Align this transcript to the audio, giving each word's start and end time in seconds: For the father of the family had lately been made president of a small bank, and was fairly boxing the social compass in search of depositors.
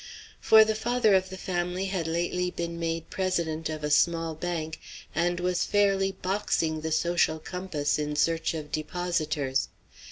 For 0.39 0.65
the 0.65 0.73
father 0.73 1.13
of 1.13 1.29
the 1.29 1.37
family 1.37 1.85
had 1.85 2.07
lately 2.07 2.49
been 2.49 2.79
made 2.79 3.11
president 3.11 3.69
of 3.69 3.83
a 3.83 3.91
small 3.91 4.33
bank, 4.33 4.79
and 5.13 5.39
was 5.39 5.63
fairly 5.65 6.11
boxing 6.11 6.81
the 6.81 6.91
social 6.91 7.37
compass 7.37 7.99
in 7.99 8.15
search 8.15 8.55
of 8.55 8.71
depositors. 8.71 9.67